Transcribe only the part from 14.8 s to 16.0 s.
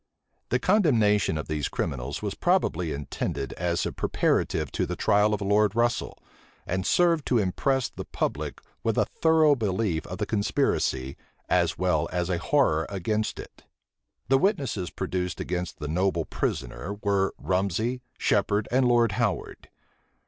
produced against the